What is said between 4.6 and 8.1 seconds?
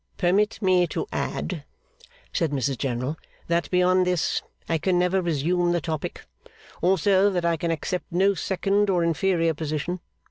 I can never resume the topic. Also that I can accept